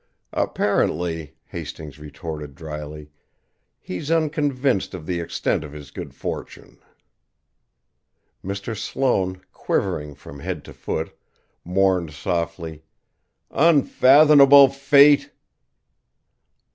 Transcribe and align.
"Apparently," 0.33 1.35
Hastings 1.45 1.99
retorted 1.99 2.55
drily, 2.55 3.11
"he's 3.79 4.09
unconvinced 4.09 4.95
of 4.95 5.05
the 5.05 5.19
extent 5.19 5.63
of 5.63 5.73
his 5.73 5.91
good 5.91 6.15
fortune." 6.15 6.79
Mr. 8.43 8.75
Sloane, 8.75 9.41
quivering 9.53 10.15
from 10.15 10.39
head 10.39 10.63
to 10.65 10.73
foot, 10.73 11.15
mourned 11.63 12.13
softly: 12.13 12.81
"Unfathomable 13.51 14.69
fate!" 14.69 15.29